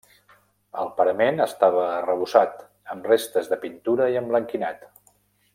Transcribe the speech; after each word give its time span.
El 0.83 0.87
parament 1.01 1.43
estava 1.45 1.83
arrebossat 1.89 2.65
amb 2.95 3.07
restes 3.13 3.53
de 3.55 3.63
pintura 3.67 4.13
i 4.15 4.21
emblanquinat. 4.23 4.87